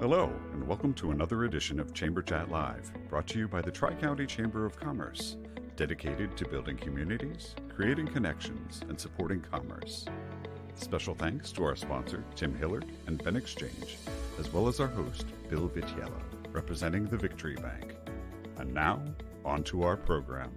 [0.00, 3.70] Hello, and welcome to another edition of Chamber Chat Live, brought to you by the
[3.70, 5.36] Tri County Chamber of Commerce,
[5.76, 10.06] dedicated to building communities, creating connections, and supporting commerce.
[10.74, 13.98] Special thanks to our sponsor, Tim Hillard and Ben Exchange,
[14.38, 17.94] as well as our host, Bill Vitiello, representing the Victory Bank.
[18.56, 19.02] And now,
[19.44, 20.50] on to our program.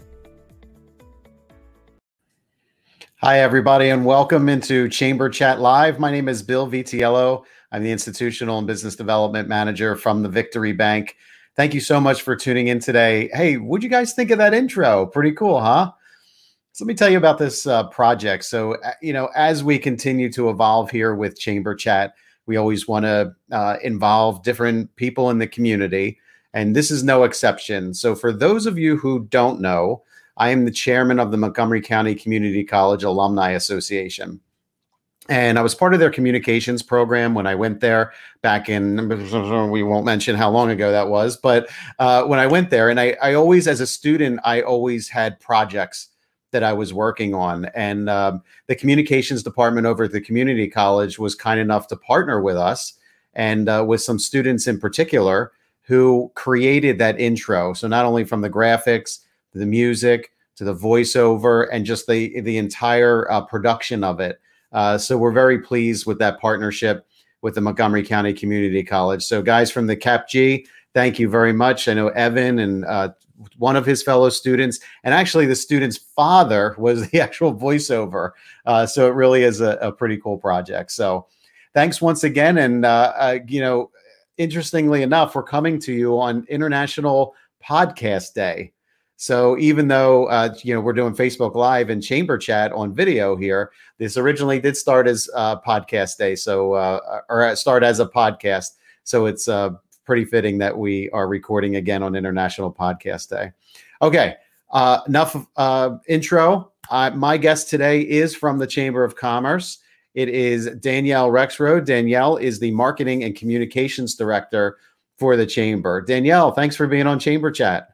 [3.17, 5.99] Hi, everybody, and welcome into Chamber Chat Live.
[5.99, 7.43] My name is Bill Vitiello.
[7.73, 11.17] I'm the Institutional and Business Development Manager from the Victory Bank.
[11.55, 13.31] Thank you so much for tuning in today.
[13.33, 15.07] Hey, what'd you guys think of that intro?
[15.07, 15.91] Pretty cool, huh?
[16.73, 18.43] So let me tell you about this uh, project.
[18.43, 22.13] So, uh, you know, as we continue to evolve here with Chamber Chat,
[22.45, 26.19] we always want to uh, involve different people in the community,
[26.53, 27.95] and this is no exception.
[27.95, 30.03] So, for those of you who don't know,
[30.37, 34.41] I am the chairman of the Montgomery County Community College Alumni Association.
[35.29, 39.07] And I was part of their communications program when I went there back in,
[39.71, 42.99] we won't mention how long ago that was, but uh, when I went there, and
[42.99, 46.09] I, I always, as a student, I always had projects
[46.51, 47.65] that I was working on.
[47.73, 52.41] And um, the communications department over at the community college was kind enough to partner
[52.41, 52.93] with us
[53.33, 57.73] and uh, with some students in particular who created that intro.
[57.73, 59.19] So, not only from the graphics,
[59.53, 64.39] the music, to the voiceover, and just the, the entire uh, production of it.
[64.73, 67.07] Uh, so we're very pleased with that partnership
[67.41, 69.23] with the Montgomery County Community College.
[69.23, 71.87] So, guys from the CapG, thank you very much.
[71.87, 73.09] I know Evan and uh,
[73.57, 78.31] one of his fellow students, and actually the student's father was the actual voiceover.
[78.65, 80.91] Uh, so it really is a, a, pretty cool project.
[80.91, 81.27] So,
[81.73, 82.57] thanks once again.
[82.57, 83.91] And uh, uh, you know,
[84.37, 88.71] interestingly enough, we're coming to you on International Podcast Day.
[89.23, 93.37] So even though uh, you know we're doing Facebook Live and Chamber Chat on video
[93.37, 98.05] here, this originally did start as uh, podcast day, so uh, or start as a
[98.05, 98.71] podcast.
[99.05, 103.53] So it's uh, pretty fitting that we are recording again on International Podcast Day.
[104.01, 104.35] Okay,
[104.73, 106.73] uh, enough uh, intro.
[106.91, 109.77] my guest today is from the Chamber of Commerce.
[110.15, 111.85] It is Danielle Rexroad.
[111.85, 114.79] Danielle is the Marketing and Communications Director
[115.17, 116.01] for the Chamber.
[116.01, 117.92] Danielle, thanks for being on Chamber Chat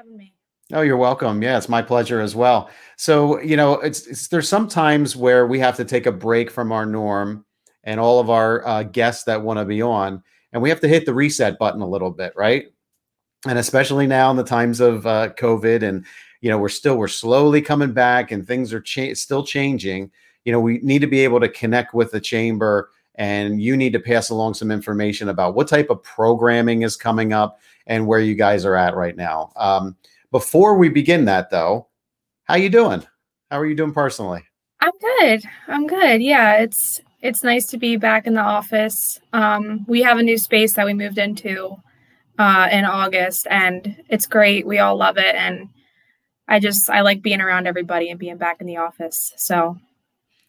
[0.00, 0.34] having me.
[0.72, 1.42] Oh, you're welcome.
[1.42, 2.70] Yeah, it's my pleasure as well.
[2.96, 6.50] So, you know, it's, it's there's some times where we have to take a break
[6.50, 7.44] from our norm
[7.84, 10.22] and all of our uh, guests that want to be on,
[10.52, 12.66] and we have to hit the reset button a little bit, right?
[13.46, 16.06] And especially now in the times of uh, COVID, and
[16.40, 20.10] you know, we're still we're slowly coming back, and things are cha- still changing.
[20.44, 23.92] You know, we need to be able to connect with the chamber, and you need
[23.92, 28.20] to pass along some information about what type of programming is coming up and where
[28.20, 29.52] you guys are at right now.
[29.56, 29.96] Um,
[30.30, 31.88] before we begin that, though,
[32.44, 33.02] how you doing?
[33.50, 34.42] How are you doing personally?
[34.80, 35.42] I'm good.
[35.68, 36.22] I'm good.
[36.22, 39.20] Yeah, it's it's nice to be back in the office.
[39.32, 41.76] Um, we have a new space that we moved into
[42.38, 44.66] uh, in August, and it's great.
[44.66, 45.68] We all love it, and
[46.48, 49.32] I just I like being around everybody and being back in the office.
[49.36, 49.78] So,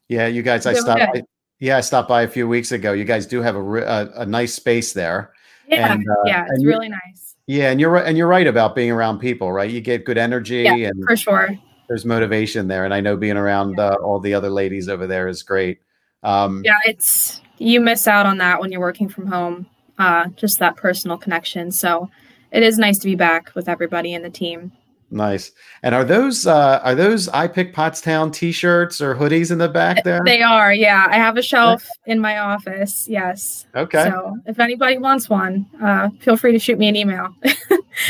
[0.08, 1.18] yeah, you guys, I stopped.
[1.62, 2.92] Yeah, I stopped by a few weeks ago.
[2.92, 5.32] You guys do have a a, a nice space there.
[5.68, 7.36] Yeah, and, uh, yeah, it's really nice.
[7.46, 9.70] Yeah, and you're right, and you're right about being around people, right?
[9.70, 11.50] You get good energy, yeah, and for sure,
[11.88, 12.84] there's motivation there.
[12.84, 13.90] And I know being around yeah.
[13.90, 15.80] uh, all the other ladies over there is great.
[16.24, 19.68] Um, yeah, it's you miss out on that when you're working from home,
[20.00, 21.72] uh, just that personal connection.
[21.72, 22.10] So
[22.52, 24.72] it is nice to be back with everybody in the team.
[25.12, 25.52] Nice.
[25.84, 30.06] And are those uh are those I pick Pottstown t-shirts or hoodies in the back
[30.06, 30.22] there?
[30.26, 31.08] They are, yeah.
[31.10, 33.08] I have a shelf in my office.
[33.10, 33.66] Yes.
[33.76, 34.06] Okay.
[34.06, 37.36] So if anybody wants one, uh feel free to shoot me an email.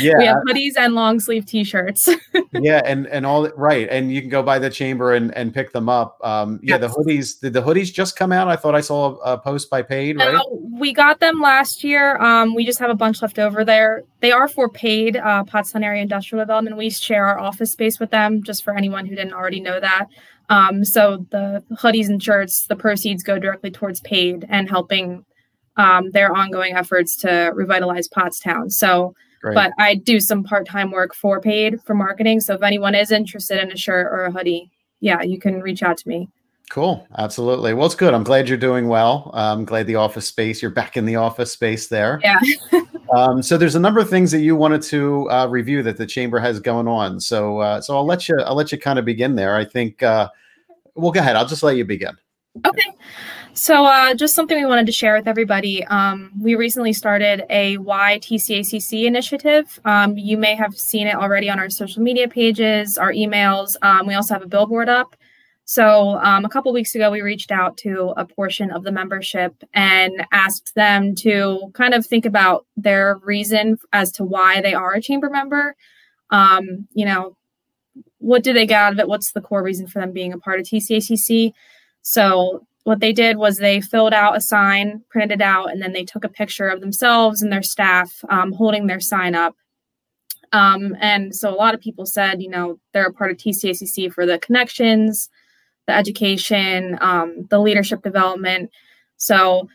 [0.00, 0.12] Yeah.
[0.18, 2.08] we have hoodies and long sleeve t-shirts.
[2.52, 3.88] yeah, and and all right.
[3.90, 6.24] And you can go by the chamber and and pick them up.
[6.24, 6.80] Um yeah, yes.
[6.82, 8.46] the hoodies did the hoodies just come out?
[8.46, 10.36] I thought I saw a, a post by paid, right?
[10.36, 12.16] Uh, we got them last year.
[12.18, 14.04] Um we just have a bunch left over there.
[14.20, 16.76] They are for paid uh Pottstown area industrial development.
[16.76, 20.06] We share our office space with them, just for anyone who didn't already know that.
[20.48, 25.24] Um, so the hoodies and shirts, the proceeds go directly towards paid and helping
[25.76, 28.70] um, their ongoing efforts to revitalize Pottstown.
[28.70, 29.54] So, Great.
[29.54, 32.40] but I do some part time work for paid for marketing.
[32.40, 35.82] So if anyone is interested in a shirt or a hoodie, yeah, you can reach
[35.82, 36.28] out to me.
[36.70, 37.06] Cool.
[37.18, 37.74] Absolutely.
[37.74, 38.14] Well, it's good.
[38.14, 39.30] I'm glad you're doing well.
[39.34, 42.20] I'm glad the office space, you're back in the office space there.
[42.22, 42.40] Yeah.
[43.14, 46.06] um, so there's a number of things that you wanted to uh, review that the
[46.06, 47.20] chamber has going on.
[47.20, 49.54] So, uh, so I'll let you, I'll let you kind of begin there.
[49.56, 50.28] I think, uh,
[50.94, 51.36] well, go ahead.
[51.36, 52.16] I'll just let you begin.
[52.66, 52.90] Okay.
[53.54, 55.84] So, uh, just something we wanted to share with everybody.
[55.84, 59.78] Um, we recently started a YTCACC initiative.
[59.84, 63.76] Um, you may have seen it already on our social media pages, our emails.
[63.82, 65.16] Um, we also have a billboard up.
[65.64, 69.54] So, um, a couple weeks ago, we reached out to a portion of the membership
[69.72, 74.92] and asked them to kind of think about their reason as to why they are
[74.92, 75.76] a chamber member.
[76.30, 77.36] Um, you know,
[78.18, 79.08] what do they get out of it?
[79.08, 81.52] What's the core reason for them being a part of TCACC?
[82.02, 85.92] So, what they did was they filled out a sign, printed it out, and then
[85.92, 89.54] they took a picture of themselves and their staff um, holding their sign up.
[90.52, 94.12] Um, and so a lot of people said, you know, they're a part of TCACC
[94.12, 95.30] for the connections,
[95.92, 98.70] the education, um, the leadership development.
[99.18, 99.68] So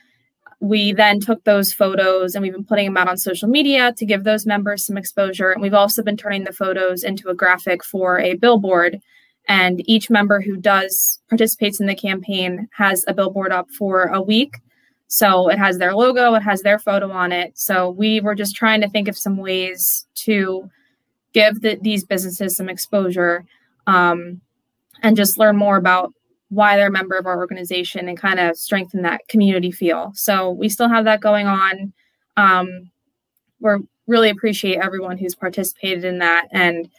[0.59, 4.05] we then took those photos and we've been putting them out on social media to
[4.05, 5.51] give those members some exposure.
[5.51, 8.99] And we've also been turning the photos into a graphic for a billboard.
[9.47, 14.21] And each member who does participates in the campaign has a billboard up for a
[14.21, 14.55] week.
[15.07, 17.57] So it has their logo, it has their photo on it.
[17.57, 20.69] So we were just trying to think of some ways to
[21.33, 23.45] give the, these businesses some exposure
[23.85, 24.41] um,
[25.01, 26.13] and just learn more about
[26.49, 30.11] why they're a member of our organization and kind of strengthen that community feel.
[30.15, 31.93] So we still have that going on.
[32.37, 32.91] Um,
[33.59, 36.89] we're really appreciate everyone who's participated in that and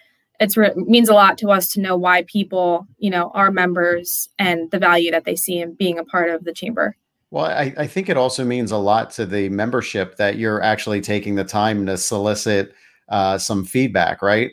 [0.41, 4.29] it's re- means a lot to us to know why people you know are members
[4.39, 6.97] and the value that they see in being a part of the chamber
[7.31, 11.00] well I, I think it also means a lot to the membership that you're actually
[11.00, 12.75] taking the time to solicit
[13.09, 14.53] uh, some feedback right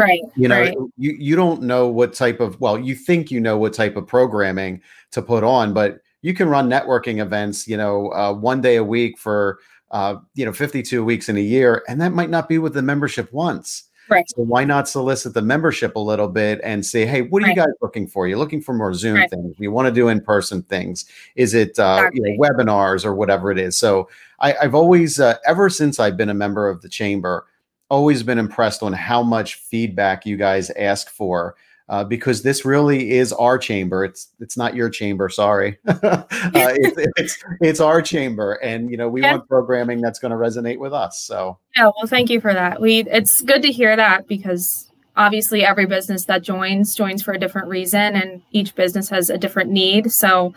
[0.00, 0.20] Right.
[0.34, 0.76] You know, right.
[0.96, 4.06] you, you don't know what type of, well, you think you know what type of
[4.06, 4.80] programming
[5.12, 8.84] to put on, but you can run networking events, you know, uh, one day a
[8.84, 9.58] week for,
[9.90, 11.82] uh, you know, 52 weeks in a year.
[11.88, 13.84] And that might not be what the membership wants.
[14.08, 14.28] Right.
[14.28, 17.56] So why not solicit the membership a little bit and say, hey, what are right.
[17.56, 18.26] you guys looking for?
[18.26, 19.30] You're looking for more Zoom right.
[19.30, 19.54] things.
[19.58, 21.04] You want to do in-person things.
[21.36, 22.20] Is it uh, exactly.
[22.24, 23.78] you know, webinars or whatever it is?
[23.78, 24.08] So
[24.40, 27.46] I, have always, uh, ever since I've been a member of the chamber,
[27.90, 31.56] always been impressed on how much feedback you guys ask for.
[31.88, 34.04] Uh, because this really is our chamber.
[34.04, 35.28] It's it's not your chamber.
[35.28, 39.32] Sorry, uh, it's, it's, it's our chamber, and you know we yeah.
[39.32, 41.20] want programming that's going to resonate with us.
[41.20, 42.80] So yeah, well, thank you for that.
[42.80, 47.40] We it's good to hear that because obviously every business that joins joins for a
[47.40, 50.12] different reason, and each business has a different need.
[50.12, 50.54] So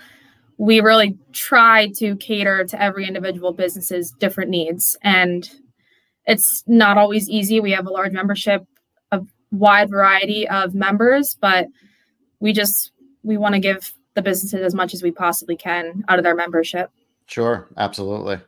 [0.59, 5.49] we really try to cater to every individual business's different needs, and
[6.25, 7.59] it's not always easy.
[7.59, 8.65] We have a large membership,
[9.11, 9.21] a
[9.51, 11.67] wide variety of members, but
[12.39, 12.91] we just
[13.23, 16.35] we want to give the businesses as much as we possibly can out of their
[16.35, 16.91] membership.
[17.25, 18.39] Sure, absolutely.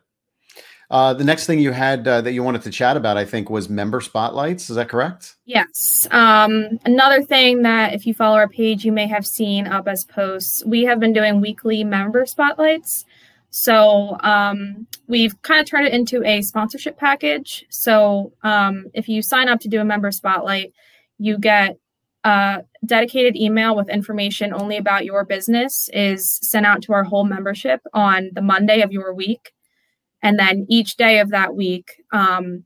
[0.92, 3.50] Uh, the next thing you had uh, that you wanted to chat about, I think,
[3.50, 4.70] was member spotlights.
[4.70, 5.36] Is that correct?
[5.46, 6.08] Yes.
[6.12, 10.04] Um, another thing that, if you follow our page, you may have seen up as
[10.04, 10.64] posts.
[10.64, 13.06] We have been doing weekly member spotlights.
[13.58, 17.64] So um, we've kind of turned it into a sponsorship package.
[17.70, 20.74] So um, if you sign up to do a member spotlight,
[21.20, 21.78] you get
[22.26, 27.24] a dedicated email with information only about your business is sent out to our whole
[27.24, 29.54] membership on the Monday of your week.
[30.22, 32.66] And then each day of that week, um,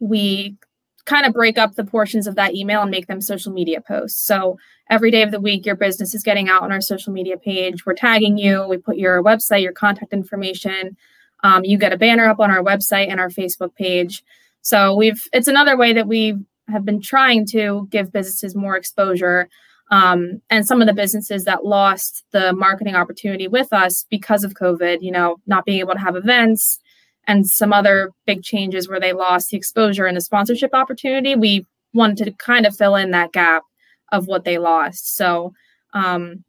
[0.00, 0.56] we
[1.04, 4.24] kind of break up the portions of that email and make them social media posts.
[4.24, 4.58] So
[4.88, 7.84] every day of the week, your business is getting out on our social media page.
[7.84, 8.66] We're tagging you.
[8.68, 10.96] We put your website, your contact information.
[11.42, 14.22] Um, you get a banner up on our website and our Facebook page.
[14.60, 16.36] So we've it's another way that we
[16.68, 19.48] have been trying to give businesses more exposure.
[19.90, 24.54] Um, and some of the businesses that lost the marketing opportunity with us because of
[24.54, 26.78] COVID, you know, not being able to have events,
[27.26, 31.66] and some other big changes where they lost the exposure and the sponsorship opportunity, we
[31.94, 33.62] wanted to kind of fill in that gap
[34.10, 35.14] of what they lost.
[35.14, 35.52] So
[35.94, 36.44] um,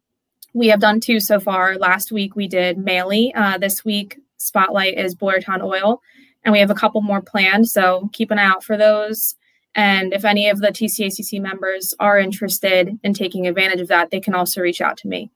[0.52, 1.76] we have done two so far.
[1.76, 3.32] Last week we did Mailey.
[3.34, 6.00] Uh, this week, Spotlight is Boyertown Oil.
[6.44, 7.68] And we have a couple more planned.
[7.68, 9.34] So keep an eye out for those.
[9.74, 14.20] And if any of the TCACC members are interested in taking advantage of that, they
[14.20, 15.30] can also reach out to me.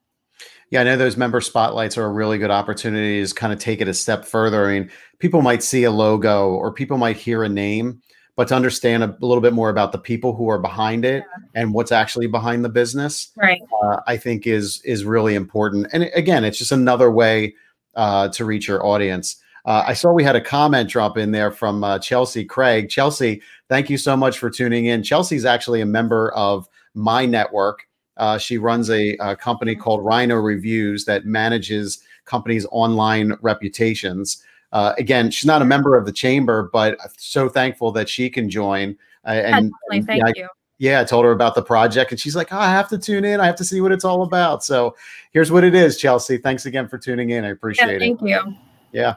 [0.71, 3.81] Yeah, I know those member spotlights are a really good opportunity to kind of take
[3.81, 4.69] it a step further.
[4.69, 8.03] I mean, people might see a logo or people might hear a name,
[8.37, 11.61] but to understand a, little bit more about the people who are behind it yeah.
[11.61, 13.61] and what's actually behind the business, right?
[13.83, 15.89] Uh, I think is is really important.
[15.93, 17.55] And again, it's just another way
[17.97, 19.43] uh, to reach your audience.
[19.65, 22.89] Uh, I saw we had a comment drop in there from uh, Chelsea Craig.
[22.89, 25.03] Chelsea, thank you so much for tuning in.
[25.03, 27.88] Chelsea's actually a member of my network.
[28.19, 34.43] Uh, she runs a, a, company called Rhino Reviews that manages companies' online reputations.
[34.73, 38.51] Uh, again, she's not a member of the chamber, but so thankful that she can
[38.51, 38.97] join.
[39.25, 40.49] Uh, and, and thank yeah, you.
[40.79, 43.25] Yeah, I told her about the project, and she's like, oh, "I have to tune
[43.25, 43.41] in.
[43.41, 44.95] I have to see what it's all about." So,
[45.33, 46.39] here's what it is, Chelsea.
[46.39, 47.45] Thanks again for tuning in.
[47.45, 48.25] I appreciate yeah, thank it.
[48.25, 48.55] Thank you.
[48.93, 49.15] Yeah.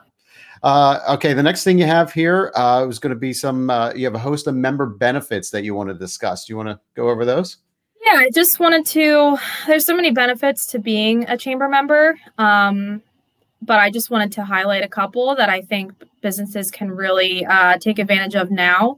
[0.64, 3.70] Uh, okay, the next thing you have here uh, is going to be some.
[3.70, 6.46] Uh, you have a host of member benefits that you want to discuss.
[6.46, 7.58] Do you want to go over those?
[8.12, 9.38] Yeah, I just wanted to.
[9.68, 13.02] There's so many benefits to being a chamber member, um,
[13.62, 17.78] but I just wanted to highlight a couple that I think businesses can really uh,
[17.78, 18.98] take advantage of now.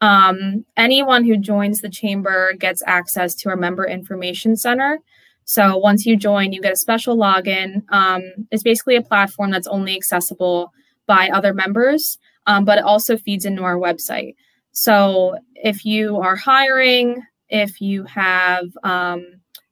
[0.00, 5.00] Um, anyone who joins the chamber gets access to our member information center.
[5.44, 7.82] So once you join, you get a special login.
[7.90, 10.72] Um, it's basically a platform that's only accessible
[11.06, 14.34] by other members, um, but it also feeds into our website.
[14.72, 19.24] So if you are hiring, if you have um,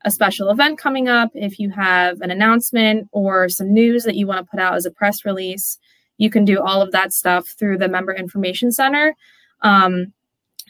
[0.05, 4.27] a special event coming up, if you have an announcement or some news that you
[4.27, 5.79] want to put out as a press release,
[6.19, 9.15] you can do all of that stuff through the Member Information Center.
[9.63, 10.13] Um,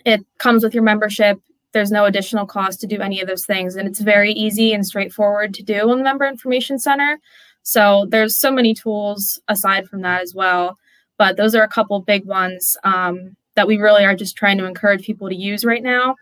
[0.04, 1.40] it comes with your membership.
[1.72, 4.86] There's no additional cost to do any of those things, and it's very easy and
[4.86, 7.18] straightforward to do on the Member Information Center.
[7.62, 10.78] So there's so many tools aside from that as well,
[11.18, 14.66] but those are a couple big ones um, that we really are just trying to
[14.66, 16.14] encourage people to use right now.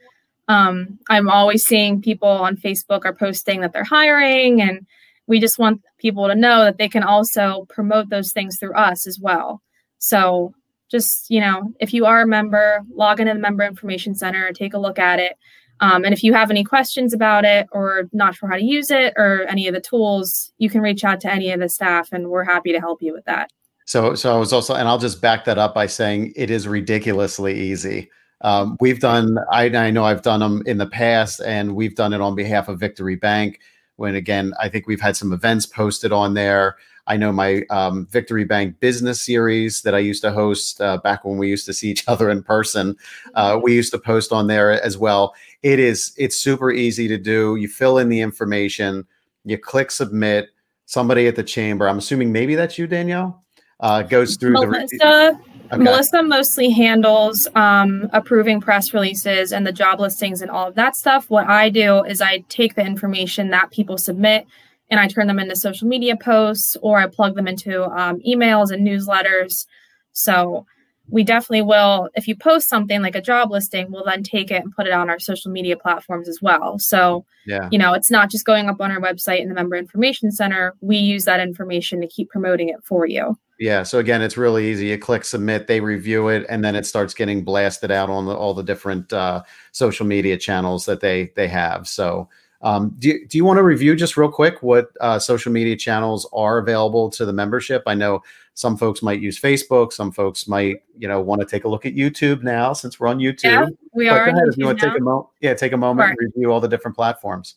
[0.48, 4.86] Um, I'm always seeing people on Facebook are posting that they're hiring, and
[5.26, 9.06] we just want people to know that they can also promote those things through us
[9.06, 9.62] as well.
[9.98, 10.54] So
[10.90, 14.74] just you know, if you are a member, log into the Member Information Center, take
[14.74, 15.36] a look at it.
[15.80, 18.90] Um, and if you have any questions about it or not sure how to use
[18.90, 22.10] it or any of the tools, you can reach out to any of the staff,
[22.12, 23.50] and we're happy to help you with that.
[23.84, 26.68] So, so I was also, and I'll just back that up by saying it is
[26.68, 28.10] ridiculously easy.
[28.42, 32.12] Um, we've done, I, I know I've done them in the past, and we've done
[32.12, 33.60] it on behalf of Victory Bank.
[33.96, 36.76] When again, I think we've had some events posted on there.
[37.06, 41.24] I know my um, Victory Bank business series that I used to host uh, back
[41.24, 42.96] when we used to see each other in person.
[43.34, 45.34] Uh, we used to post on there as well.
[45.62, 47.56] It is it's super easy to do.
[47.56, 49.06] You fill in the information,
[49.44, 50.48] you click submit.
[50.86, 53.42] Somebody at the chamber, I'm assuming maybe that's you, Danielle,
[53.80, 55.40] uh, goes through Melissa, the.
[55.72, 55.82] Okay.
[55.82, 60.96] Melissa mostly handles um, approving press releases and the job listings and all of that
[60.96, 61.30] stuff.
[61.30, 64.46] What I do is I take the information that people submit
[64.90, 68.70] and I turn them into social media posts or I plug them into um, emails
[68.70, 69.66] and newsletters.
[70.12, 70.66] So
[71.08, 74.62] we definitely will, if you post something like a job listing, we'll then take it
[74.62, 76.78] and put it on our social media platforms as well.
[76.78, 77.68] So, yeah.
[77.70, 80.74] you know, it's not just going up on our website in the member information center.
[80.80, 83.36] We use that information to keep promoting it for you.
[83.58, 83.82] Yeah.
[83.84, 84.86] So again, it's really easy.
[84.86, 88.34] You click submit, they review it, and then it starts getting blasted out on the,
[88.34, 91.86] all the different uh, social media channels that they they have.
[91.86, 92.28] So
[92.62, 95.76] um, do, you, do you want to review just real quick what uh, social media
[95.76, 97.82] channels are available to the membership?
[97.86, 98.22] I know
[98.54, 99.92] some folks might use Facebook.
[99.92, 103.08] Some folks might, you know, want to take a look at YouTube now since we're
[103.08, 103.44] on YouTube.
[103.44, 104.26] Yeah, we but are.
[104.26, 106.52] Go ahead, if you want to take a moment, yeah, take a moment and review
[106.52, 107.56] all the different platforms.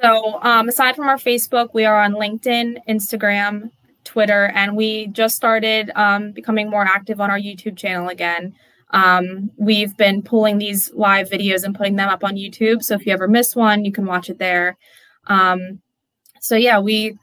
[0.00, 3.70] So, um, aside from our Facebook, we are on LinkedIn, Instagram,
[4.04, 8.54] Twitter, and we just started um, becoming more active on our YouTube channel again.
[8.90, 12.82] Um, we've been pulling these live videos and putting them up on YouTube.
[12.82, 14.76] So if you ever miss one, you can watch it there.
[15.26, 15.80] Um,
[16.40, 17.18] so yeah, we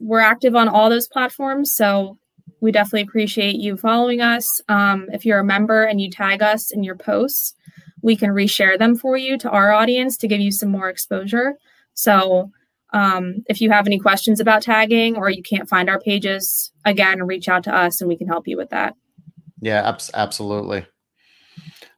[0.00, 1.74] we're active on all those platforms.
[1.74, 2.18] So
[2.60, 4.48] we definitely appreciate you following us.
[4.68, 7.54] Um, if you're a member and you tag us in your posts,
[8.02, 11.54] we can reshare them for you to our audience to give you some more exposure.
[11.94, 12.50] So
[12.92, 17.22] um, if you have any questions about tagging or you can't find our pages, again,
[17.22, 18.94] reach out to us and we can help you with that.
[19.60, 20.86] Yeah, abs- absolutely.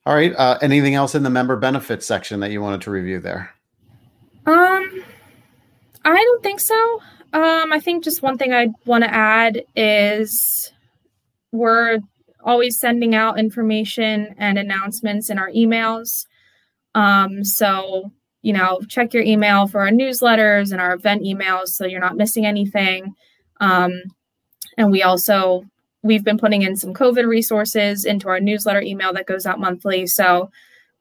[0.07, 0.33] All right.
[0.37, 3.53] Uh, anything else in the member benefits section that you wanted to review there?
[4.47, 5.05] Um,
[6.05, 7.03] I don't think so.
[7.33, 10.73] Um, I think just one thing I want to add is
[11.51, 11.99] we're
[12.45, 16.27] always sending out information and announcements in our emails.
[16.95, 18.13] Um, so
[18.47, 22.17] you know, check your email for our newsletters and our event emails so you're not
[22.17, 23.13] missing anything.
[23.61, 23.91] Um,
[24.79, 25.65] and we also
[26.07, 30.07] we've been putting in some COVID resources into our newsletter email that goes out monthly.
[30.07, 30.51] So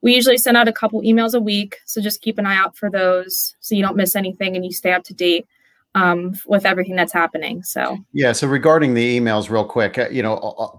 [0.02, 1.78] we usually send out a couple emails a week.
[1.86, 4.72] So just keep an eye out for those so you don't miss anything and you
[4.72, 5.48] stay up to date
[5.96, 7.64] um, with everything that's happening.
[7.64, 8.34] So yeah.
[8.34, 10.36] So regarding the emails, real quick, uh, you know,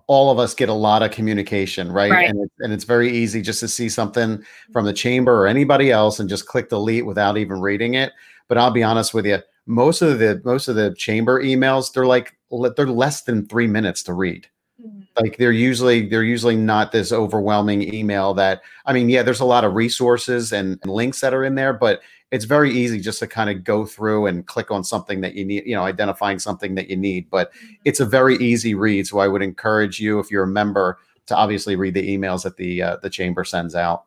[0.06, 2.10] all of us get a lot of communication, right?
[2.10, 2.28] right.
[2.28, 5.90] And, it, and it's very easy just to see something from the chamber or anybody
[5.90, 8.12] else and just click delete without even reading it.
[8.46, 12.06] But I'll be honest with you, most of the most of the chamber emails, they're
[12.06, 12.35] like
[12.76, 14.46] they're less than three minutes to read
[14.80, 15.00] mm-hmm.
[15.20, 19.44] like they're usually they're usually not this overwhelming email that i mean yeah there's a
[19.44, 22.00] lot of resources and, and, links that are in there but
[22.32, 25.44] it's very easy just to kind of go through and click on something that you
[25.44, 27.30] need, you know, identifying something that you need.
[27.30, 27.74] But mm-hmm.
[27.84, 29.06] it's a very easy read.
[29.06, 32.56] So I would encourage you, if you're a member, to obviously read the emails that
[32.56, 34.04] the uh, the chamber sends out.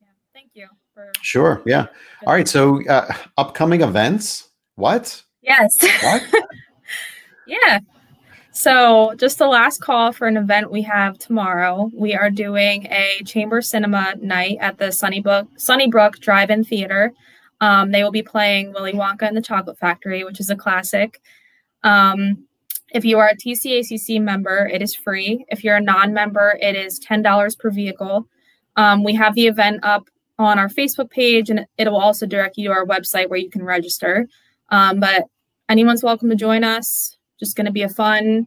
[0.00, 0.68] Yeah, thank you.
[1.22, 1.62] sure.
[1.66, 1.86] Yeah.
[2.26, 2.48] All right.
[2.48, 4.48] So uh, upcoming events.
[4.76, 5.22] What?
[5.42, 5.82] Yes.
[6.02, 6.22] What?
[7.48, 7.80] yeah.
[8.50, 11.90] So, just the last call for an event we have tomorrow.
[11.94, 17.12] We are doing a chamber cinema night at the Sunnybrook Sunnybrook Drive-In Theater.
[17.60, 21.20] Um, they will be playing Willy Wonka and the Chocolate Factory, which is a classic.
[21.84, 22.44] Um,
[22.90, 25.44] if you are a TCACC member, it is free.
[25.48, 28.26] If you're a non member, it is $10 per vehicle.
[28.76, 32.56] Um, we have the event up on our Facebook page, and it will also direct
[32.56, 34.26] you to our website where you can register.
[34.70, 35.24] Um, but
[35.68, 37.17] anyone's welcome to join us.
[37.38, 38.46] Just going to be a fun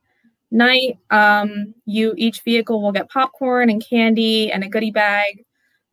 [0.52, 0.98] night.
[1.10, 5.46] Um, you each vehicle will get popcorn and candy and a goodie bag.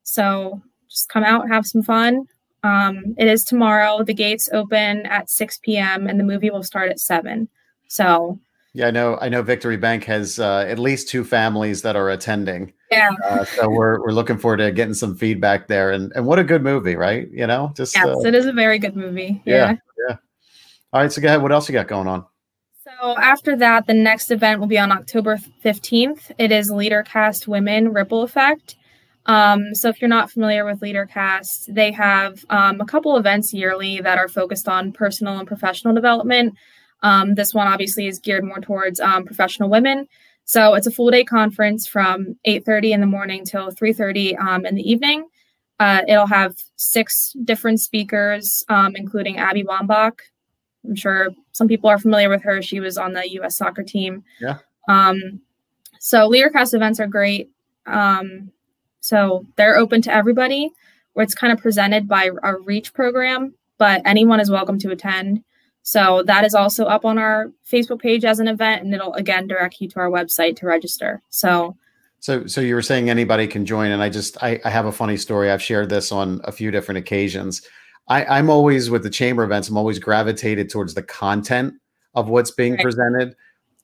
[0.02, 2.26] So just come out, have some fun.
[2.64, 4.02] Um, it is tomorrow.
[4.02, 6.06] The gates open at 6 p.m.
[6.06, 7.48] and the movie will start at 7.
[7.86, 8.38] So
[8.74, 9.18] yeah, I know.
[9.20, 12.72] I know Victory Bank has uh, at least two families that are attending.
[12.90, 13.10] Yeah.
[13.24, 15.92] Uh, so we're we're looking forward to getting some feedback there.
[15.92, 17.28] And and what a good movie, right?
[17.32, 19.42] You know, just yes, uh, it is a very good movie.
[19.46, 19.76] Yeah, yeah,
[20.08, 20.16] yeah.
[20.92, 21.42] All right, so go ahead.
[21.42, 22.24] What else you got going on?
[23.00, 26.32] So after that, the next event will be on October fifteenth.
[26.36, 28.74] It is LeaderCast Women Ripple Effect.
[29.26, 34.00] Um, so if you're not familiar with LeaderCast, they have um, a couple events yearly
[34.00, 36.54] that are focused on personal and professional development.
[37.02, 40.08] Um, this one obviously is geared more towards um, professional women.
[40.44, 44.74] So it's a full day conference from 8:30 in the morning till 3:30 um, in
[44.74, 45.28] the evening.
[45.78, 50.18] Uh, it'll have six different speakers, um, including Abby Wambach.
[50.84, 52.62] I'm sure some people are familiar with her.
[52.62, 53.56] She was on the U.S.
[53.56, 54.24] soccer team.
[54.40, 54.58] Yeah.
[54.88, 55.40] Um,
[55.98, 57.50] so LeaderCast events are great.
[57.86, 58.52] Um,
[59.00, 60.70] so they're open to everybody.
[61.14, 65.42] Where it's kind of presented by our Reach program, but anyone is welcome to attend.
[65.82, 69.46] So that is also up on our Facebook page as an event, and it'll again
[69.46, 71.22] direct you to our website to register.
[71.30, 71.76] So,
[72.20, 74.92] so, so you were saying anybody can join, and I just I, I have a
[74.92, 75.50] funny story.
[75.50, 77.62] I've shared this on a few different occasions.
[78.08, 79.68] I, I'm always with the chamber events.
[79.68, 81.74] I'm always gravitated towards the content
[82.14, 82.82] of what's being right.
[82.82, 83.36] presented,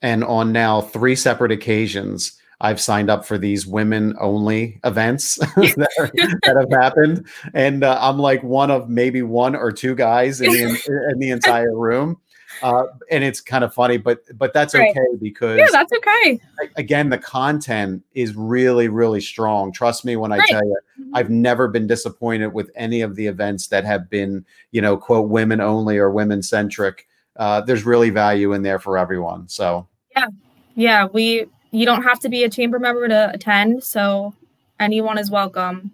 [0.02, 5.88] and on now three separate occasions, I've signed up for these women only events that,
[5.98, 10.40] are, that, have happened, and uh, I'm like one of maybe one or two guys
[10.40, 12.18] in the, in the entire room.
[12.62, 14.90] Uh, and it's kind of funny, but but that's right.
[14.90, 16.40] okay because yeah, that's okay.
[16.76, 19.72] Again, the content is really really strong.
[19.72, 20.48] Trust me when I right.
[20.48, 21.16] tell you, mm-hmm.
[21.16, 25.28] I've never been disappointed with any of the events that have been you know quote
[25.28, 27.06] women only or women centric.
[27.36, 29.48] Uh, there's really value in there for everyone.
[29.48, 30.28] So yeah,
[30.74, 34.34] yeah, we you don't have to be a chamber member to attend, so
[34.78, 35.92] anyone is welcome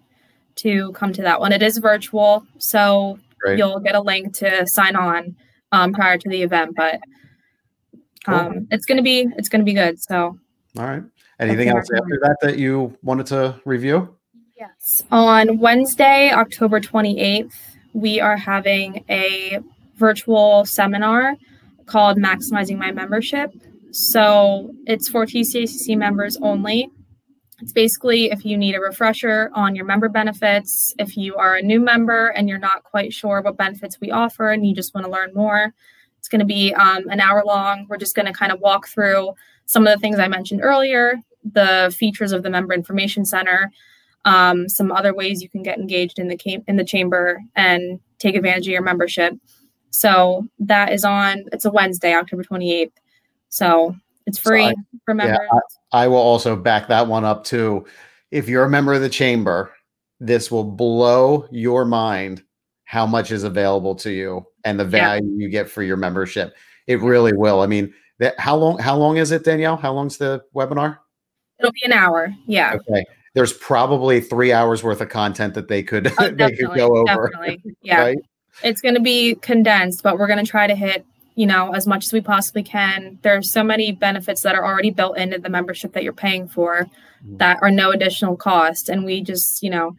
[0.55, 1.51] to come to that one.
[1.51, 3.57] It is virtual, so Great.
[3.57, 5.35] you'll get a link to sign on
[5.71, 6.99] um, prior to the event, but
[8.27, 8.65] um, cool.
[8.71, 10.01] it's gonna be it's gonna be good.
[10.01, 10.37] So,
[10.77, 11.03] all right.
[11.39, 14.15] Anything else after that that you wanted to review?
[14.55, 15.03] Yes.
[15.11, 17.55] On Wednesday, October 28th,
[17.93, 19.59] we are having a
[19.95, 21.35] virtual seminar
[21.87, 23.51] called Maximizing My Membership.
[23.91, 26.89] So it's for TCACC members only.
[27.61, 31.61] It's basically if you need a refresher on your member benefits, if you are a
[31.61, 35.05] new member and you're not quite sure what benefits we offer and you just want
[35.05, 35.73] to learn more,
[36.17, 37.85] it's going to be um, an hour long.
[37.87, 39.33] We're just going to kind of walk through
[39.65, 43.71] some of the things I mentioned earlier, the features of the Member Information Center,
[44.25, 47.99] um, some other ways you can get engaged in the cam- in the chamber and
[48.19, 49.33] take advantage of your membership.
[49.91, 51.45] So that is on.
[51.51, 52.91] It's a Wednesday, October 28th.
[53.49, 53.95] So
[54.27, 55.39] it's free so I, for members.
[55.51, 55.59] Yeah,
[55.91, 57.85] I, I will also back that one up too.
[58.31, 59.73] If you're a member of the chamber,
[60.19, 62.43] this will blow your mind
[62.85, 65.45] how much is available to you and the value yeah.
[65.45, 66.53] you get for your membership.
[66.87, 67.61] It really will.
[67.61, 69.77] I mean, that how long how long is it, Danielle?
[69.77, 70.99] How long's the webinar?
[71.59, 72.33] It'll be an hour.
[72.45, 72.75] Yeah.
[72.75, 73.05] Okay.
[73.33, 77.29] There's probably three hours worth of content that they could oh, they could go over.
[77.31, 77.63] Definitely.
[77.81, 78.01] Yeah.
[78.01, 78.17] Right?
[78.63, 81.87] It's going to be condensed, but we're going to try to hit you know, as
[81.87, 83.19] much as we possibly can.
[83.21, 86.85] There's so many benefits that are already built into the membership that you're paying for
[87.23, 87.37] mm-hmm.
[87.37, 88.89] that are no additional cost.
[88.89, 89.95] And we just, you know,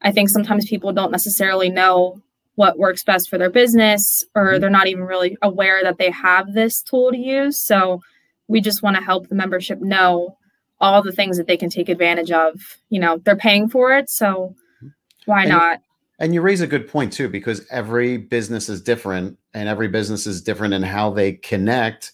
[0.00, 2.20] I think sometimes people don't necessarily know
[2.54, 4.60] what works best for their business or mm-hmm.
[4.60, 7.58] they're not even really aware that they have this tool to use.
[7.58, 8.00] So
[8.48, 10.36] we just want to help the membership know
[10.80, 12.60] all the things that they can take advantage of.
[12.88, 14.10] You know, they're paying for it.
[14.10, 14.88] So mm-hmm.
[15.26, 15.80] why and, not?
[16.18, 20.26] And you raise a good point too, because every business is different and every business
[20.26, 22.12] is different in how they connect.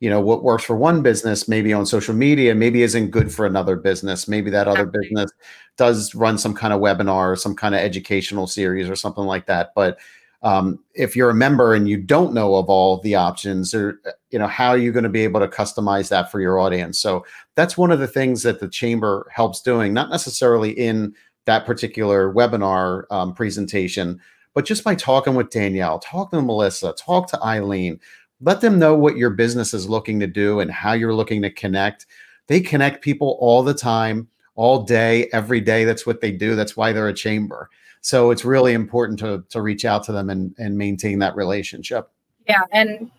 [0.00, 3.44] You know, what works for one business, maybe on social media, maybe isn't good for
[3.44, 4.26] another business.
[4.26, 5.30] Maybe that other business
[5.76, 9.46] does run some kind of webinar or some kind of educational series or something like
[9.46, 9.72] that.
[9.74, 9.98] But
[10.42, 14.38] um, if you're a member and you don't know of all the options or you
[14.38, 17.26] know how are you going to be able to customize that for your audience so
[17.56, 21.14] that's one of the things that the chamber helps doing not necessarily in
[21.46, 24.20] that particular webinar um, presentation.
[24.54, 28.00] But just by talking with Danielle, talk to Melissa, talk to Eileen,
[28.40, 31.50] let them know what your business is looking to do and how you're looking to
[31.50, 32.06] connect.
[32.46, 35.84] They connect people all the time, all day, every day.
[35.84, 36.56] That's what they do.
[36.56, 37.70] That's why they're a chamber.
[38.00, 42.10] So it's really important to to reach out to them and and maintain that relationship.
[42.48, 43.10] Yeah, and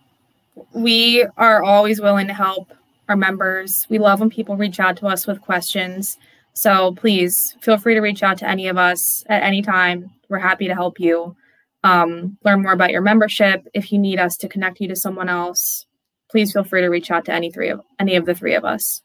[0.73, 2.73] we are always willing to help
[3.07, 3.85] our members.
[3.89, 6.17] We love when people reach out to us with questions.
[6.53, 10.11] So please feel free to reach out to any of us at any time.
[10.31, 11.35] We're happy to help you
[11.83, 13.67] um, learn more about your membership.
[13.73, 15.85] If you need us to connect you to someone else,
[16.29, 18.63] please feel free to reach out to any three of any of the three of
[18.63, 19.01] us.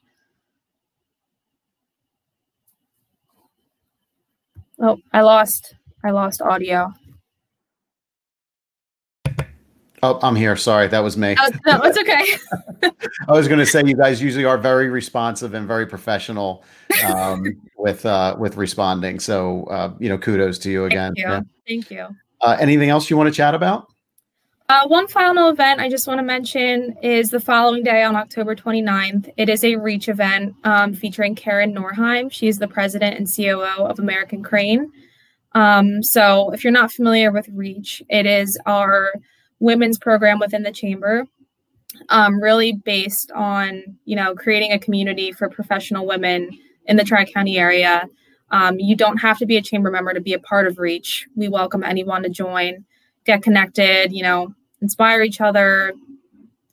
[4.79, 6.93] Oh, I lost I lost audio.
[10.03, 10.57] Oh, I'm here.
[10.57, 11.35] Sorry, that was me.
[11.39, 12.91] Oh, no, it's okay.
[13.29, 16.65] I was going to say you guys usually are very responsive and very professional
[17.07, 17.45] um,
[17.79, 19.21] with uh, with responding.
[19.21, 21.15] So uh, you know, kudos to you again.
[21.15, 21.25] Thank you.
[21.25, 21.41] Yeah.
[21.67, 22.07] Thank you.
[22.41, 23.87] Uh, anything else you want to chat about?
[24.69, 28.57] Uh, one final event I just want to mention is the following day on October
[28.57, 29.33] 29th.
[29.37, 32.33] It is a REACH event um, featuring Karen Norheim.
[32.33, 34.91] She is the president and COO of American Crane.
[35.53, 39.13] Um, so, if you're not familiar with REACH, it is our
[39.61, 41.27] women's program within the chamber,
[42.09, 46.51] um, really based on you know creating a community for professional women
[46.87, 48.09] in the Tri County area.
[48.51, 51.27] Um, you don't have to be a chamber member to be a part of REACH.
[51.35, 52.85] We welcome anyone to join
[53.27, 55.93] get connected, you know, inspire each other,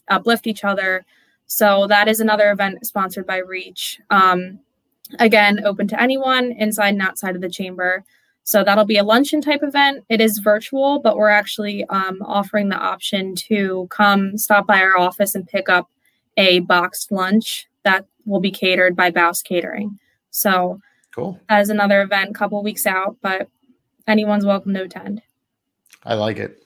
[0.08, 1.04] uplift each other.
[1.48, 4.00] So that is another event sponsored by Reach.
[4.10, 4.60] Um,
[5.20, 8.06] again, open to anyone inside and outside of the chamber.
[8.44, 10.04] So that'll be a luncheon type event.
[10.10, 14.98] It is virtual, but we're actually um, offering the option to come stop by our
[14.98, 15.90] office and pick up
[16.36, 19.98] a boxed lunch that will be catered by Baus Catering.
[20.32, 20.82] So
[21.16, 21.40] cool.
[21.50, 23.48] As another event, a couple weeks out, but
[24.08, 25.22] anyone's welcome to attend.
[26.04, 26.60] I like it.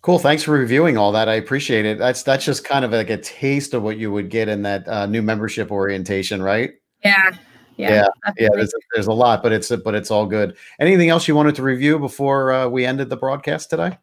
[0.00, 0.18] Cool.
[0.18, 1.28] Thanks for reviewing all that.
[1.28, 1.98] I appreciate it.
[1.98, 4.88] That's that's just kind of like a taste of what you would get in that
[4.88, 6.70] uh, new membership orientation, right?
[7.04, 7.32] Yeah.
[7.78, 8.06] Yeah.
[8.26, 8.32] Yeah.
[8.38, 10.56] yeah there's, a, there's a lot, but it's but it's all good.
[10.80, 13.96] Anything else you wanted to review before uh, we ended the broadcast today?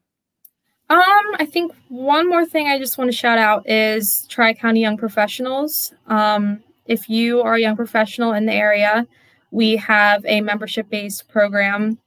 [0.89, 4.81] Um, I think one more thing I just want to shout out is Tri County
[4.81, 5.93] Young Professionals.
[6.07, 9.07] Um, if you are a young professional in the area,
[9.51, 11.97] we have a membership based program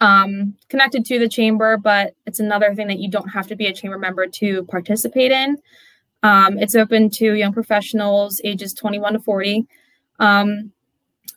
[0.00, 3.66] um, connected to the chamber, but it's another thing that you don't have to be
[3.66, 5.56] a chamber member to participate in.
[6.22, 9.66] Um, it's open to young professionals ages 21 to 40.
[10.18, 10.72] Um,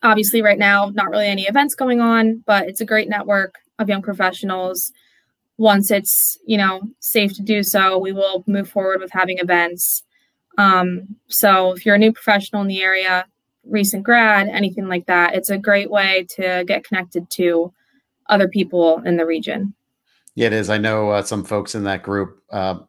[0.03, 3.89] obviously, right now, not really any events going on, but it's a great network of
[3.89, 4.91] young professionals.
[5.57, 10.03] Once it's you know safe to do so, we will move forward with having events.
[10.57, 13.25] Um, so if you're a new professional in the area,
[13.65, 17.73] recent grad, anything like that, it's a great way to get connected to
[18.27, 19.73] other people in the region.
[20.35, 20.69] Yeah, it is.
[20.69, 22.79] I know uh, some folks in that group, uh,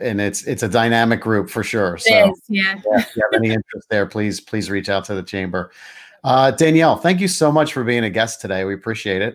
[0.00, 1.98] and it's it's a dynamic group for sure.
[1.98, 2.30] So, yeah.
[2.48, 2.76] yeah.
[2.98, 5.72] If you have any interest there, please please reach out to the chamber.
[6.24, 8.64] Uh, Danielle, thank you so much for being a guest today.
[8.64, 9.34] We appreciate it.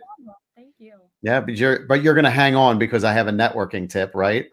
[0.56, 0.93] thank you.
[1.21, 4.12] Yeah, but you're but you're going to hang on because I have a networking tip,
[4.15, 4.47] right?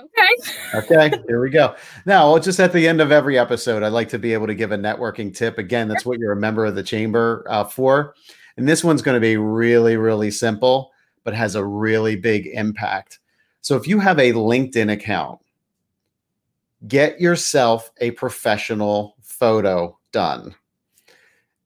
[0.00, 0.50] Okay.
[0.74, 1.76] okay, here we go.
[2.06, 4.72] Now, just at the end of every episode, I'd like to be able to give
[4.72, 5.58] a networking tip.
[5.58, 8.14] Again, that's what you're a member of the chamber uh, for.
[8.56, 10.90] And this one's going to be really, really simple,
[11.22, 13.20] but has a really big impact.
[13.60, 15.38] So if you have a LinkedIn account,
[16.88, 20.54] get yourself a professional photo done.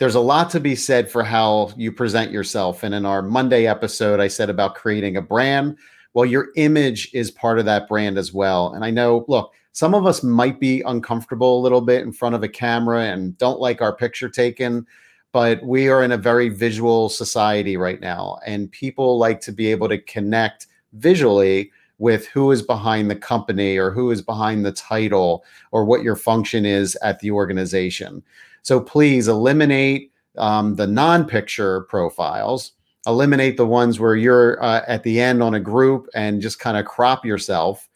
[0.05, 2.83] There's a lot to be said for how you present yourself.
[2.83, 5.79] And in our Monday episode, I said about creating a brand.
[6.13, 8.75] Well, your image is part of that brand as well.
[8.75, 12.35] And I know, look, some of us might be uncomfortable a little bit in front
[12.35, 14.87] of a camera and don't like our picture taken
[15.33, 19.69] but we are in a very visual society right now and people like to be
[19.69, 24.73] able to connect visually with who is behind the company or who is behind the
[24.73, 28.23] title or what your function is at the organization
[28.65, 32.73] so please eliminate um, the non-picture profiles
[33.07, 36.77] eliminate the ones where you're uh, at the end on a group and just kind
[36.77, 37.89] of crop yourself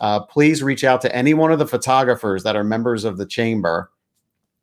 [0.00, 3.24] uh, please reach out to any one of the photographers that are members of the
[3.24, 3.90] chamber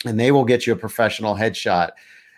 [0.06, 1.90] and they will get you a professional headshot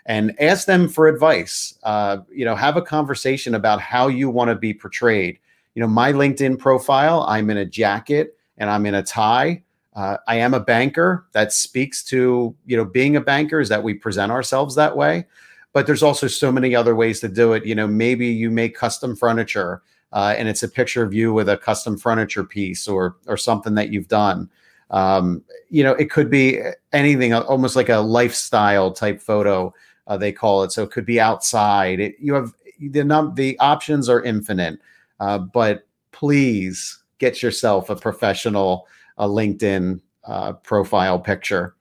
[0.06, 1.78] and ask them for advice.
[1.82, 5.38] Uh, you know, have a conversation about how you want to be portrayed.
[5.74, 9.62] You know, my LinkedIn profile, I'm in a jacket and I'm in a tie.
[9.96, 11.26] Uh, I am a banker.
[11.32, 15.26] That speaks to you know being a banker is that we present ourselves that way.
[15.72, 17.66] But there's also so many other ways to do it.
[17.66, 19.82] You know, maybe you make custom furniture
[20.12, 23.74] uh, and it's a picture of you with a custom furniture piece or or something
[23.74, 24.50] that you've done.
[24.90, 26.60] Um, you know, it could be
[26.92, 29.74] anything, almost like a lifestyle type photo
[30.06, 30.72] uh, they call it.
[30.72, 32.00] So it could be outside.
[32.00, 34.78] It, you have the num the options are infinite,
[35.20, 38.86] uh, but please get yourself a professional
[39.18, 41.74] a LinkedIn uh, profile picture.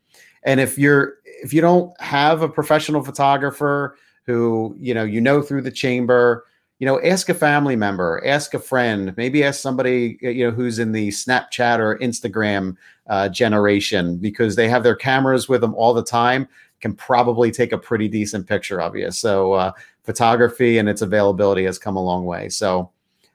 [0.43, 5.41] And if you're if you don't have a professional photographer who you know you know
[5.41, 6.45] through the chamber
[6.79, 10.79] you know ask a family member ask a friend maybe ask somebody you know who's
[10.79, 12.75] in the snapchat or instagram
[13.07, 16.47] uh, generation because they have their cameras with them all the time
[16.81, 19.09] can probably take a pretty decent picture of you.
[19.11, 19.71] So uh,
[20.03, 22.49] photography and its availability has come a long way.
[22.49, 22.91] So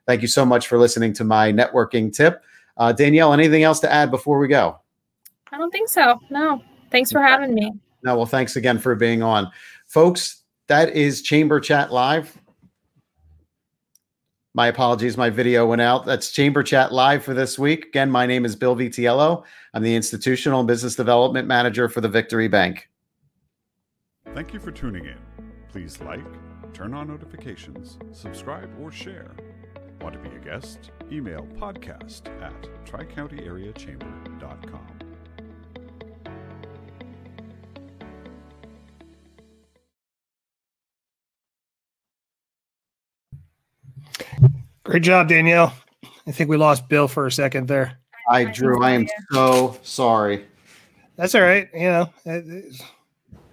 [0.06, 2.44] thank you so much for listening to my networking tip
[2.80, 4.76] uh, danielle anything else to add before we go
[5.52, 6.20] I don't think so.
[6.30, 6.62] No.
[6.92, 7.72] Thanks for having me.
[8.02, 9.50] no well thanks again for being on
[9.86, 12.36] folks that is chamber chat live
[14.52, 16.04] my apologies, my video went out.
[16.04, 17.86] That's Chamber Chat Live for this week.
[17.86, 19.44] Again, my name is Bill Vitiello.
[19.74, 22.88] I'm the Institutional Business Development Manager for the Victory Bank.
[24.34, 25.18] Thank you for tuning in.
[25.68, 26.24] Please like,
[26.72, 29.36] turn on notifications, subscribe, or share.
[30.00, 30.90] Want to be a guest?
[31.12, 32.54] Email podcast at
[32.86, 35.00] tricountyareachamber.com.
[44.84, 45.74] Great job, Danielle.
[46.26, 47.98] I think we lost Bill for a second there.
[48.28, 50.46] I, Drew, I am so sorry.
[51.16, 51.68] That's all right.
[51.74, 52.82] You know, it, it's,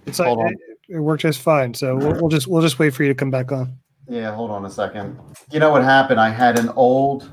[0.06, 0.58] it's like it,
[0.88, 1.74] it worked just fine.
[1.74, 3.78] So we'll, we'll just we'll just wait for you to come back on.
[4.08, 5.18] Yeah, hold on a second.
[5.50, 6.18] You know what happened?
[6.20, 7.30] I had an old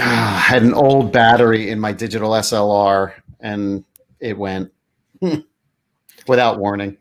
[0.00, 3.84] I had an old battery in my digital SLR and
[4.20, 4.70] it went
[6.26, 6.96] without warning.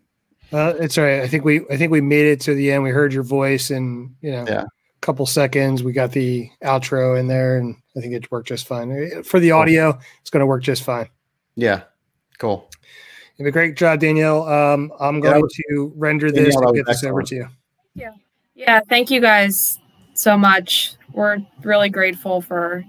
[0.52, 1.22] Uh, it's all right.
[1.22, 2.82] I think we I think we made it to the end.
[2.82, 4.62] We heard your voice, and you know, Yeah.
[4.64, 4.66] a
[5.02, 5.84] couple seconds.
[5.84, 9.22] We got the outro in there, and I think it worked just fine.
[9.24, 11.08] For the audio, it's going to work just fine.
[11.56, 11.84] Yeah.
[12.40, 12.68] Cool.
[13.40, 14.44] You did a great job, Danielle.
[14.50, 17.28] Um, I'm Yeah, going was- to render this Danielle, and get this over excellent.
[17.30, 17.48] to you.
[17.96, 18.12] Yeah,
[18.54, 18.82] Yeah.
[18.90, 19.80] thank you guys
[20.14, 20.96] so much.
[21.14, 22.84] We're really grateful for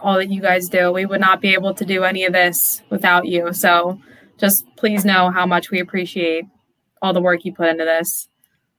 [0.00, 0.90] all that you guys do.
[0.90, 3.52] We would not be able to do any of this without you.
[3.52, 4.00] So
[4.38, 6.46] just please know how much we appreciate
[7.00, 8.28] all the work you put into this.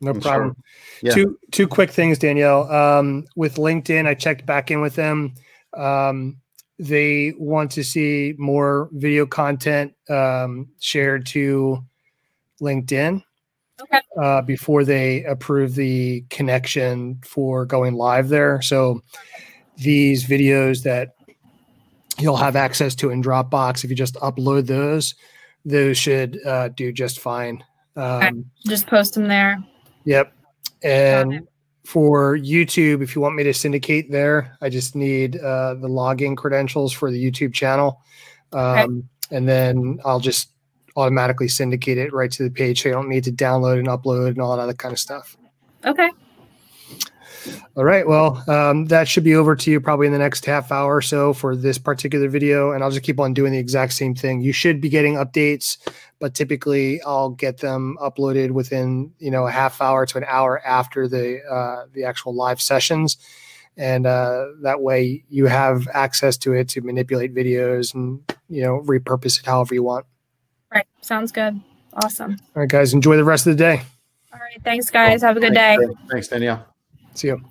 [0.02, 0.58] No I'm problem.
[1.02, 1.14] Yeah.
[1.14, 2.70] Two two quick things, Danielle.
[2.70, 5.34] Um, with LinkedIn, I checked back in with them.
[5.74, 6.42] Um,
[6.80, 11.84] they want to see more video content um, shared to
[12.62, 13.24] LinkedIn
[13.82, 14.00] Okay.
[14.22, 18.62] uh, before they approve the connection for going live there.
[18.62, 19.02] So
[19.78, 21.16] these videos that
[22.20, 25.16] you'll have access to in Dropbox, if you just upload those,
[25.66, 27.64] those should uh, do just fine.
[27.96, 29.64] Um, Just post them there.
[30.06, 30.34] Yep.
[30.84, 31.48] And.
[31.86, 36.38] For YouTube, if you want me to syndicate there, I just need uh, the login
[36.38, 38.02] credentials for the YouTube channel.
[38.54, 40.52] Um, And then I'll just
[40.96, 42.84] automatically syndicate it right to the page.
[42.84, 45.36] So you don't need to download and upload and all that other kind of stuff.
[45.86, 46.10] Okay.
[47.76, 48.08] All right.
[48.08, 51.02] Well, um, that should be over to you probably in the next half hour or
[51.02, 52.72] so for this particular video.
[52.72, 54.42] And I'll just keep on doing the exact same thing.
[54.42, 55.78] You should be getting updates,
[56.20, 60.62] but typically I'll get them uploaded within, you know, a half hour to an hour
[60.66, 63.18] after the, uh, the actual live sessions.
[63.76, 68.82] And uh, that way you have access to it to manipulate videos and, you know,
[68.82, 70.06] repurpose it however you want.
[70.72, 70.86] Right.
[71.02, 71.60] Sounds good.
[71.94, 72.38] Awesome.
[72.56, 73.82] All right, guys, enjoy the rest of the day.
[74.32, 74.62] All right.
[74.64, 75.22] Thanks, guys.
[75.22, 75.78] Have a good day.
[76.10, 76.73] Thanks, Danielle.
[77.14, 77.42] See you.